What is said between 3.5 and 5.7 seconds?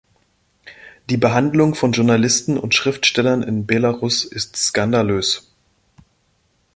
Belarus ist skandalös.